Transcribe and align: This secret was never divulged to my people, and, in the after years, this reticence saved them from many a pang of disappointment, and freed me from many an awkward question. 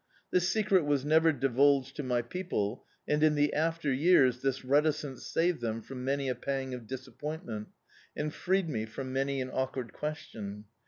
This 0.31 0.49
secret 0.49 0.83
was 0.83 1.05
never 1.05 1.31
divulged 1.31 1.95
to 1.97 2.01
my 2.01 2.23
people, 2.23 2.85
and, 3.07 3.21
in 3.21 3.35
the 3.35 3.53
after 3.53 3.93
years, 3.93 4.41
this 4.41 4.65
reticence 4.65 5.27
saved 5.27 5.61
them 5.61 5.83
from 5.83 6.03
many 6.03 6.27
a 6.27 6.33
pang 6.33 6.73
of 6.73 6.87
disappointment, 6.87 7.67
and 8.17 8.33
freed 8.33 8.67
me 8.67 8.87
from 8.87 9.13
many 9.13 9.39
an 9.41 9.51
awkward 9.51 9.93
question. 9.93 10.65